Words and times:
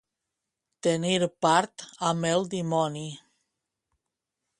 Tenir 0.85 1.19
part 1.45 1.85
amb 2.11 2.29
el 2.31 2.47
dimoni. 2.55 3.05